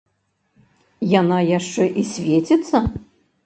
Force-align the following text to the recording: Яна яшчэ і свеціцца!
Яна 1.19 1.37
яшчэ 1.51 1.83
і 1.99 2.09
свеціцца! 2.15 2.77